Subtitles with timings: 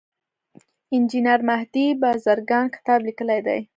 [0.95, 3.59] انجینیر مهدي بازرګان کتاب لیکلی دی.